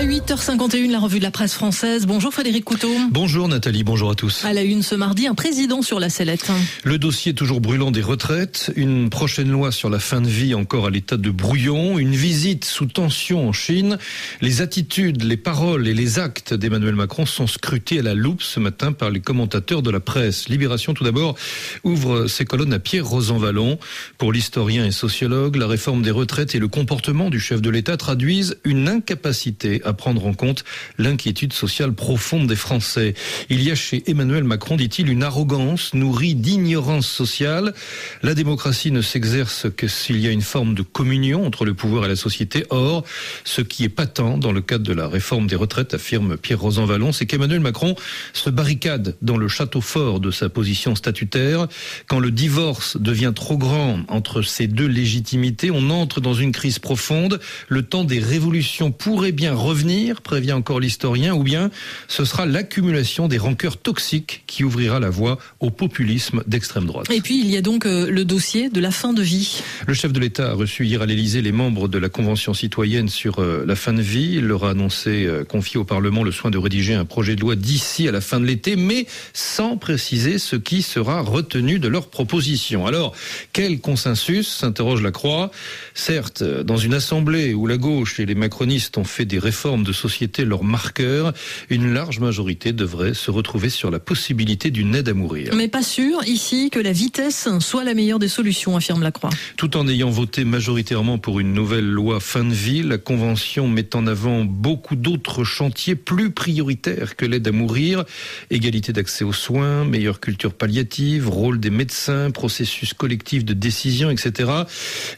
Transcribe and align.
À 0.00 0.02
8h51, 0.02 0.90
la 0.90 0.98
revue 0.98 1.18
de 1.18 1.24
la 1.24 1.30
presse 1.30 1.52
française. 1.52 2.06
Bonjour 2.06 2.32
Frédéric 2.32 2.64
Couteau. 2.64 2.88
Bonjour 3.10 3.48
Nathalie, 3.48 3.84
bonjour 3.84 4.10
à 4.10 4.14
tous. 4.14 4.46
À 4.46 4.54
la 4.54 4.62
une 4.62 4.82
ce 4.82 4.94
mardi, 4.94 5.26
un 5.26 5.34
président 5.34 5.82
sur 5.82 6.00
la 6.00 6.08
sellette. 6.08 6.50
Le 6.84 6.96
dossier 6.96 7.34
toujours 7.34 7.60
brûlant 7.60 7.90
des 7.90 8.00
retraites, 8.00 8.72
une 8.76 9.10
prochaine 9.10 9.50
loi 9.50 9.72
sur 9.72 9.90
la 9.90 9.98
fin 9.98 10.22
de 10.22 10.26
vie 10.26 10.54
encore 10.54 10.86
à 10.86 10.90
l'état 10.90 11.18
de 11.18 11.28
brouillon, 11.28 11.98
une 11.98 12.14
visite 12.14 12.64
sous 12.64 12.86
tension 12.86 13.46
en 13.46 13.52
Chine. 13.52 13.98
Les 14.40 14.62
attitudes, 14.62 15.22
les 15.22 15.36
paroles 15.36 15.86
et 15.86 15.92
les 15.92 16.18
actes 16.18 16.54
d'Emmanuel 16.54 16.94
Macron 16.94 17.26
sont 17.26 17.46
scrutés 17.46 17.98
à 17.98 18.02
la 18.02 18.14
loupe 18.14 18.40
ce 18.40 18.58
matin 18.58 18.92
par 18.92 19.10
les 19.10 19.20
commentateurs 19.20 19.82
de 19.82 19.90
la 19.90 20.00
presse. 20.00 20.48
Libération 20.48 20.94
tout 20.94 21.04
d'abord 21.04 21.36
ouvre 21.84 22.26
ses 22.26 22.46
colonnes 22.46 22.72
à 22.72 22.78
Pierre 22.78 23.06
Rosanvallon. 23.06 23.78
Pour 24.16 24.32
l'historien 24.32 24.86
et 24.86 24.92
sociologue, 24.92 25.56
la 25.56 25.66
réforme 25.66 26.00
des 26.00 26.10
retraites 26.10 26.54
et 26.54 26.58
le 26.58 26.68
comportement 26.68 27.28
du 27.28 27.38
chef 27.38 27.60
de 27.60 27.68
l'État 27.68 27.98
traduisent 27.98 28.56
une 28.64 28.88
incapacité 28.88 29.82
à 29.84 29.89
prendre 29.92 30.26
en 30.26 30.34
compte 30.34 30.64
l'inquiétude 30.98 31.52
sociale 31.52 31.92
profonde 31.92 32.46
des 32.46 32.56
Français. 32.56 33.14
Il 33.48 33.62
y 33.62 33.70
a 33.70 33.74
chez 33.74 34.02
Emmanuel 34.10 34.44
Macron, 34.44 34.76
dit-il, 34.76 35.08
une 35.08 35.22
arrogance 35.22 35.94
nourrie 35.94 36.34
d'ignorance 36.34 37.06
sociale. 37.06 37.74
La 38.22 38.34
démocratie 38.34 38.90
ne 38.90 39.02
s'exerce 39.02 39.66
que 39.76 39.88
s'il 39.88 40.18
y 40.20 40.26
a 40.26 40.30
une 40.30 40.42
forme 40.42 40.74
de 40.74 40.82
communion 40.82 41.46
entre 41.46 41.64
le 41.64 41.74
pouvoir 41.74 42.04
et 42.04 42.08
la 42.08 42.16
société. 42.16 42.64
Or, 42.70 43.04
ce 43.44 43.62
qui 43.62 43.84
est 43.84 43.88
patent 43.88 44.38
dans 44.38 44.52
le 44.52 44.60
cadre 44.60 44.84
de 44.84 44.92
la 44.92 45.08
réforme 45.08 45.46
des 45.46 45.56
retraites, 45.56 45.94
affirme 45.94 46.36
Pierre 46.36 46.60
Rosanvallon, 46.60 47.12
c'est 47.12 47.26
qu'Emmanuel 47.26 47.60
Macron 47.60 47.94
se 48.32 48.50
barricade 48.50 49.16
dans 49.22 49.36
le 49.36 49.48
château 49.48 49.80
fort 49.80 50.20
de 50.20 50.30
sa 50.30 50.48
position 50.48 50.94
statutaire. 50.94 51.66
Quand 52.06 52.18
le 52.18 52.30
divorce 52.30 52.96
devient 52.96 53.32
trop 53.34 53.56
grand 53.56 54.00
entre 54.08 54.42
ces 54.42 54.66
deux 54.66 54.86
légitimités, 54.86 55.70
on 55.70 55.90
entre 55.90 56.20
dans 56.20 56.34
une 56.34 56.52
crise 56.52 56.78
profonde. 56.78 57.40
Le 57.68 57.82
temps 57.82 58.04
des 58.04 58.20
révolutions 58.20 58.92
pourrait 58.92 59.32
bien 59.32 59.54
revenir, 59.54 59.79
prévient 60.22 60.52
encore 60.52 60.80
l'historien, 60.80 61.34
ou 61.34 61.42
bien 61.42 61.70
ce 62.08 62.24
sera 62.24 62.46
l'accumulation 62.46 63.28
des 63.28 63.38
rancœurs 63.38 63.76
toxiques 63.76 64.44
qui 64.46 64.64
ouvrira 64.64 65.00
la 65.00 65.10
voie 65.10 65.38
au 65.60 65.70
populisme 65.70 66.42
d'extrême 66.46 66.86
droite. 66.86 67.10
Et 67.10 67.20
puis 67.20 67.40
il 67.40 67.50
y 67.50 67.56
a 67.56 67.62
donc 67.62 67.86
euh, 67.86 68.10
le 68.10 68.24
dossier 68.24 68.68
de 68.68 68.80
la 68.80 68.90
fin 68.90 69.12
de 69.12 69.22
vie. 69.22 69.62
Le 69.86 69.94
chef 69.94 70.12
de 70.12 70.20
l'État 70.20 70.50
a 70.50 70.54
reçu 70.54 70.86
hier 70.86 71.02
à 71.02 71.06
l'Élysée 71.06 71.42
les 71.42 71.52
membres 71.52 71.88
de 71.88 71.98
la 71.98 72.08
Convention 72.08 72.54
citoyenne 72.54 73.08
sur 73.08 73.38
euh, 73.38 73.64
la 73.66 73.76
fin 73.76 73.92
de 73.92 74.02
vie. 74.02 74.34
Il 74.36 74.46
leur 74.46 74.64
a 74.64 74.70
annoncé 74.70 75.24
euh, 75.26 75.44
confier 75.44 75.78
au 75.78 75.84
Parlement 75.84 76.24
le 76.24 76.32
soin 76.32 76.50
de 76.50 76.58
rédiger 76.58 76.94
un 76.94 77.04
projet 77.04 77.36
de 77.36 77.40
loi 77.40 77.56
d'ici 77.56 78.08
à 78.08 78.12
la 78.12 78.20
fin 78.20 78.40
de 78.40 78.46
l'été, 78.46 78.76
mais 78.76 79.06
sans 79.32 79.76
préciser 79.76 80.38
ce 80.38 80.56
qui 80.56 80.82
sera 80.82 81.20
retenu 81.20 81.78
de 81.78 81.88
leurs 81.88 82.08
propositions. 82.08 82.86
Alors, 82.86 83.14
quel 83.52 83.80
consensus 83.80 84.48
s'interroge 84.48 85.02
la 85.02 85.10
Croix? 85.10 85.50
Certes, 85.94 86.42
dans 86.42 86.76
une 86.76 86.94
assemblée 86.94 87.54
où 87.54 87.66
la 87.66 87.76
gauche 87.76 88.20
et 88.20 88.26
les 88.26 88.34
macronistes 88.34 88.98
ont 88.98 89.04
fait 89.04 89.24
des 89.24 89.38
réformes 89.38 89.69
forme 89.70 89.84
de 89.84 89.92
société 89.92 90.44
leur 90.44 90.64
marqueur, 90.64 91.32
une 91.68 91.94
large 91.94 92.18
majorité 92.18 92.72
devrait 92.72 93.14
se 93.14 93.30
retrouver 93.30 93.70
sur 93.70 93.92
la 93.92 94.00
possibilité 94.00 94.72
d'une 94.72 94.96
aide 94.96 95.08
à 95.08 95.14
mourir. 95.14 95.54
Mais 95.54 95.68
pas 95.68 95.84
sûr 95.84 96.24
ici 96.26 96.70
que 96.70 96.80
la 96.80 96.90
vitesse 96.90 97.48
soit 97.60 97.84
la 97.84 97.94
meilleure 97.94 98.18
des 98.18 98.26
solutions, 98.26 98.76
affirme 98.76 99.04
Lacroix. 99.04 99.30
Tout 99.56 99.76
en 99.76 99.86
ayant 99.86 100.10
voté 100.10 100.44
majoritairement 100.44 101.18
pour 101.18 101.38
une 101.38 101.52
nouvelle 101.52 101.88
loi 101.88 102.18
fin 102.18 102.42
de 102.42 102.52
vie, 102.52 102.82
la 102.82 102.98
Convention 102.98 103.68
met 103.68 103.94
en 103.94 104.08
avant 104.08 104.44
beaucoup 104.44 104.96
d'autres 104.96 105.44
chantiers 105.44 105.94
plus 105.94 106.32
prioritaires 106.32 107.14
que 107.14 107.24
l'aide 107.24 107.46
à 107.46 107.52
mourir. 107.52 108.02
Égalité 108.50 108.92
d'accès 108.92 109.22
aux 109.22 109.32
soins, 109.32 109.84
meilleure 109.84 110.18
culture 110.18 110.52
palliative, 110.52 111.28
rôle 111.28 111.60
des 111.60 111.70
médecins, 111.70 112.32
processus 112.32 112.92
collectif 112.92 113.44
de 113.44 113.52
décision, 113.52 114.10
etc. 114.10 114.50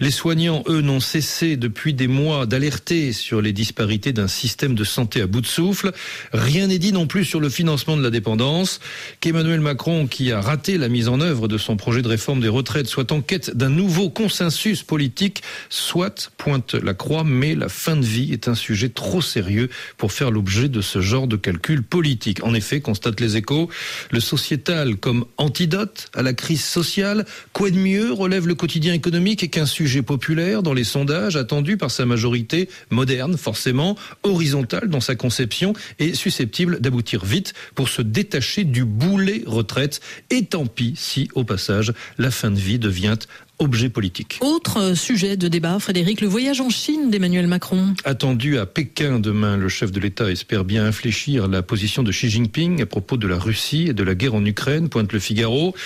Les 0.00 0.10
soignants, 0.10 0.62
eux, 0.68 0.82
n'ont 0.82 1.00
cessé 1.00 1.56
depuis 1.56 1.94
des 1.94 2.06
mois 2.06 2.44
d'alerter 2.44 3.14
sur 3.14 3.40
les 3.40 3.54
disparités 3.54 4.12
d'un 4.12 4.28
système 4.28 4.41
de 4.42 4.84
santé 4.84 5.20
à 5.20 5.26
bout 5.26 5.40
de 5.40 5.46
souffle. 5.46 5.92
Rien 6.32 6.66
n'est 6.66 6.78
dit 6.78 6.92
non 6.92 7.06
plus 7.06 7.24
sur 7.24 7.40
le 7.40 7.48
financement 7.48 7.96
de 7.96 8.02
la 8.02 8.10
dépendance. 8.10 8.80
Qu'Emmanuel 9.20 9.60
Macron, 9.60 10.06
qui 10.08 10.32
a 10.32 10.40
raté 10.40 10.78
la 10.78 10.88
mise 10.88 11.08
en 11.08 11.20
œuvre 11.20 11.46
de 11.46 11.58
son 11.58 11.76
projet 11.76 12.02
de 12.02 12.08
réforme 12.08 12.40
des 12.40 12.48
retraites, 12.48 12.88
soit 12.88 13.12
en 13.12 13.20
quête 13.20 13.56
d'un 13.56 13.68
nouveau 13.68 14.10
consensus 14.10 14.82
politique, 14.82 15.42
soit 15.68 16.32
pointe 16.36 16.74
la 16.74 16.92
croix, 16.92 17.22
mais 17.24 17.54
la 17.54 17.68
fin 17.68 17.96
de 17.96 18.04
vie 18.04 18.32
est 18.32 18.48
un 18.48 18.56
sujet 18.56 18.88
trop 18.88 19.22
sérieux 19.22 19.68
pour 19.96 20.12
faire 20.12 20.30
l'objet 20.32 20.68
de 20.68 20.80
ce 20.80 21.00
genre 21.00 21.28
de 21.28 21.36
calcul 21.36 21.82
politique. 21.82 22.42
En 22.42 22.52
effet, 22.52 22.80
constate 22.80 23.20
les 23.20 23.36
échos, 23.36 23.70
le 24.10 24.20
sociétal 24.20 24.96
comme 24.96 25.24
antidote 25.36 26.10
à 26.14 26.22
la 26.22 26.34
crise 26.34 26.64
sociale, 26.64 27.24
quoi 27.52 27.70
de 27.70 27.78
mieux 27.78 28.12
relève 28.12 28.48
le 28.48 28.56
quotidien 28.56 28.92
économique 28.92 29.50
qu'un 29.50 29.66
sujet 29.66 30.02
populaire 30.02 30.64
dans 30.64 30.74
les 30.74 30.84
sondages 30.84 31.36
attendu 31.36 31.76
par 31.76 31.92
sa 31.92 32.06
majorité 32.06 32.68
moderne, 32.90 33.36
forcément, 33.36 33.96
horizontale 34.32 34.88
dans 34.88 35.00
sa 35.00 35.14
conception 35.14 35.72
et 35.98 36.14
susceptible 36.14 36.80
d'aboutir 36.80 37.24
vite 37.24 37.54
pour 37.74 37.88
se 37.88 38.02
détacher 38.02 38.64
du 38.64 38.84
boulet 38.84 39.42
retraite. 39.46 40.00
Et 40.30 40.44
tant 40.44 40.66
pis 40.66 40.94
si, 40.96 41.28
au 41.34 41.44
passage, 41.44 41.92
la 42.18 42.30
fin 42.30 42.50
de 42.50 42.58
vie 42.58 42.78
devient 42.78 43.16
objet 43.62 43.88
politique. 43.88 44.38
Autre 44.40 44.94
sujet 44.96 45.36
de 45.36 45.46
débat, 45.46 45.78
Frédéric, 45.78 46.20
le 46.20 46.26
voyage 46.26 46.60
en 46.60 46.68
Chine 46.68 47.10
d'Emmanuel 47.10 47.46
Macron. 47.46 47.94
Attendu 48.04 48.58
à 48.58 48.66
Pékin 48.66 49.20
demain, 49.20 49.56
le 49.56 49.68
chef 49.68 49.92
de 49.92 50.00
l'État 50.00 50.30
espère 50.30 50.64
bien 50.64 50.84
infléchir 50.84 51.46
la 51.46 51.62
position 51.62 52.02
de 52.02 52.10
Xi 52.10 52.28
Jinping 52.28 52.82
à 52.82 52.86
propos 52.86 53.16
de 53.16 53.28
la 53.28 53.38
Russie 53.38 53.86
et 53.88 53.92
de 53.92 54.02
la 54.02 54.16
guerre 54.16 54.34
en 54.34 54.44
Ukraine, 54.44 54.88
pointe 54.88 55.12
le 55.12 55.20
Figaro. 55.20 55.76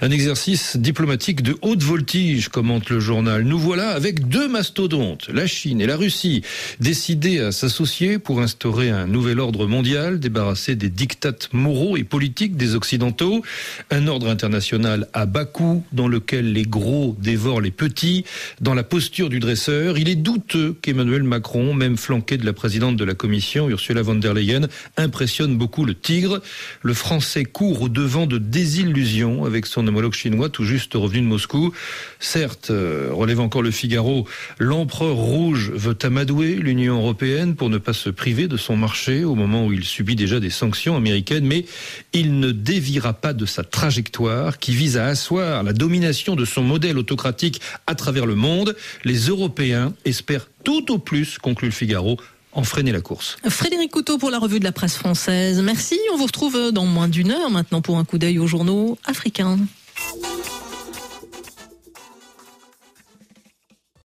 Un 0.00 0.10
exercice 0.10 0.78
diplomatique 0.78 1.42
de 1.42 1.54
haute 1.60 1.82
voltige, 1.82 2.48
commente 2.48 2.88
le 2.88 2.98
journal. 2.98 3.42
Nous 3.42 3.58
voilà 3.58 3.90
avec 3.90 4.28
deux 4.28 4.48
mastodontes, 4.48 5.28
la 5.28 5.46
Chine 5.46 5.82
et 5.82 5.86
la 5.86 5.96
Russie, 5.96 6.42
décidés 6.80 7.40
à 7.40 7.52
s'associer 7.52 8.18
pour 8.18 8.40
instaurer 8.40 8.88
un 8.88 9.06
nouvel 9.06 9.38
ordre 9.38 9.66
mondial, 9.66 10.18
débarrassé 10.18 10.76
des 10.76 10.88
dictates 10.88 11.50
moraux 11.52 11.98
et 11.98 12.04
politiques 12.04 12.56
des 12.56 12.74
Occidentaux. 12.74 13.42
Un 13.90 14.06
ordre 14.06 14.30
international 14.30 15.08
à 15.12 15.26
bas 15.26 15.44
coût 15.44 15.84
dans 15.92 16.08
lequel 16.08 16.54
les 16.54 16.62
gros 16.62 17.17
dévore 17.18 17.60
les 17.60 17.70
petits. 17.70 18.24
Dans 18.60 18.74
la 18.74 18.84
posture 18.84 19.28
du 19.28 19.40
dresseur, 19.40 19.98
il 19.98 20.08
est 20.08 20.16
douteux 20.16 20.76
qu'Emmanuel 20.80 21.22
Macron, 21.22 21.74
même 21.74 21.96
flanqué 21.96 22.36
de 22.36 22.46
la 22.46 22.52
présidente 22.52 22.96
de 22.96 23.04
la 23.04 23.14
Commission, 23.14 23.68
Ursula 23.68 24.02
von 24.02 24.14
der 24.14 24.34
Leyen, 24.34 24.68
impressionne 24.96 25.56
beaucoup 25.56 25.84
le 25.84 25.94
tigre. 25.94 26.40
Le 26.82 26.94
Français 26.94 27.44
court 27.44 27.82
au 27.82 27.88
devant 27.88 28.26
de 28.26 28.38
désillusions 28.38 29.44
avec 29.44 29.66
son 29.66 29.86
homologue 29.86 30.14
chinois 30.14 30.48
tout 30.48 30.64
juste 30.64 30.94
revenu 30.94 31.20
de 31.20 31.26
Moscou. 31.26 31.72
Certes, 32.20 32.70
euh, 32.70 33.08
relève 33.12 33.40
encore 33.40 33.62
le 33.62 33.70
Figaro, 33.70 34.26
l'empereur 34.58 35.16
rouge 35.16 35.70
veut 35.74 35.96
amadouer 36.02 36.54
l'Union 36.54 36.96
européenne 36.96 37.54
pour 37.54 37.70
ne 37.70 37.78
pas 37.78 37.92
se 37.92 38.10
priver 38.10 38.48
de 38.48 38.56
son 38.56 38.76
marché 38.76 39.24
au 39.24 39.34
moment 39.34 39.66
où 39.66 39.72
il 39.72 39.84
subit 39.84 40.16
déjà 40.16 40.40
des 40.40 40.50
sanctions 40.50 40.96
américaines, 40.96 41.46
mais 41.46 41.64
il 42.12 42.40
ne 42.40 42.50
déviera 42.50 43.12
pas 43.12 43.32
de 43.32 43.46
sa 43.46 43.64
trajectoire 43.64 44.58
qui 44.58 44.72
vise 44.72 44.96
à 44.96 45.06
asseoir 45.06 45.62
la 45.62 45.72
domination 45.72 46.36
de 46.36 46.44
son 46.44 46.62
modèle 46.62 46.98
autocratique 47.08 47.60
à 47.86 47.94
travers 47.94 48.26
le 48.26 48.34
monde. 48.34 48.76
Les 49.04 49.28
Européens 49.28 49.94
espèrent 50.04 50.48
tout 50.62 50.92
au 50.92 50.98
plus, 50.98 51.38
conclut 51.38 51.68
le 51.68 51.74
Figaro, 51.74 52.18
en 52.52 52.64
freiner 52.64 52.92
la 52.92 53.00
course. 53.00 53.36
Frédéric 53.48 53.90
Couteau 53.90 54.18
pour 54.18 54.30
la 54.30 54.38
revue 54.38 54.58
de 54.58 54.64
la 54.64 54.72
presse 54.72 54.96
française. 54.96 55.62
Merci. 55.62 55.98
On 56.12 56.16
vous 56.16 56.26
retrouve 56.26 56.72
dans 56.72 56.84
moins 56.84 57.08
d'une 57.08 57.30
heure 57.30 57.50
maintenant 57.50 57.80
pour 57.80 57.98
un 57.98 58.04
coup 58.04 58.18
d'œil 58.18 58.38
aux 58.38 58.46
journaux 58.46 58.98
africains. 59.04 59.58